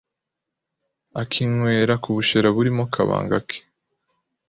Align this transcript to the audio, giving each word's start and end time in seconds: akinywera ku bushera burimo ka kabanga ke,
akinywera 1.21 1.93
ku 2.03 2.09
bushera 2.15 2.47
burimo 2.55 2.83
ka 2.85 2.91
kabanga 2.93 3.37
ke, 3.47 3.59